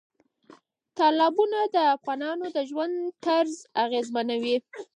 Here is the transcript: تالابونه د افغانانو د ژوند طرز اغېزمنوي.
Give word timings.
تالابونه 0.97 1.59
د 1.75 1.77
افغانانو 1.95 2.45
د 2.55 2.57
ژوند 2.69 2.95
طرز 3.25 3.55
اغېزمنوي. 3.83 4.57